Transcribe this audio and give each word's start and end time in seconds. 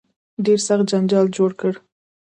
ډېر 0.45 0.59
سخت 0.67 0.85
جنجال 0.91 1.27
جوړ 1.37 1.51
کړ. 1.59 1.73